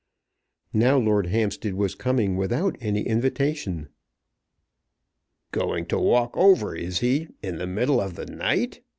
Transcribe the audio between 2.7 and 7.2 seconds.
any invitation. "Going to walk over, is